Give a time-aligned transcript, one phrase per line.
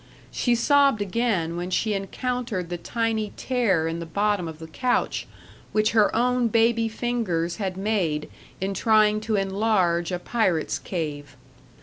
[0.31, 5.27] She sobbed again when she encountered the tiny tear in the bottom of the couch,
[5.73, 8.27] which her own baby fingers had made
[8.59, 11.35] in trying to enlarge a pirate's cave.